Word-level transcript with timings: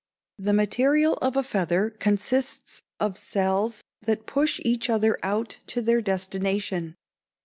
The 0.39 0.53
material 0.53 1.13
of 1.21 1.37
a 1.37 1.43
feather 1.43 1.91
consists 1.91 2.81
of 2.99 3.19
cells 3.19 3.83
that 4.01 4.25
push 4.25 4.59
each 4.65 4.89
other 4.89 5.19
out 5.21 5.59
to 5.67 5.79
their 5.83 6.01
destination. 6.01 6.95